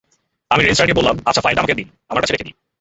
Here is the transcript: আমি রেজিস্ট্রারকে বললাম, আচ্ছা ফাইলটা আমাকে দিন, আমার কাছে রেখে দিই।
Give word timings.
আমি 0.51 0.61
রেজিস্ট্রারকে 0.63 0.93
বললাম, 0.93 1.15
আচ্ছা 1.25 1.41
ফাইলটা 1.41 1.61
আমাকে 1.61 1.73
দিন, 1.73 1.87
আমার 2.09 2.21
কাছে 2.21 2.33
রেখে 2.33 2.43
দিই। 2.43 2.55